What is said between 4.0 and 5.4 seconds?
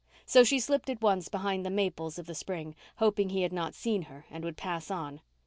her and would pass on.